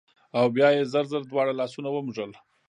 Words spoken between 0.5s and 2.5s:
بيا يې زر زر دواړه لاسونه ومږل